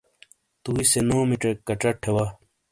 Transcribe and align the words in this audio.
توئی 0.63 0.85
سے 0.91 0.99
نومی 1.07 1.37
چیک 1.41 1.57
کچٹ 1.67 1.95
تھے 2.03 2.11
وا۔ 2.15 2.25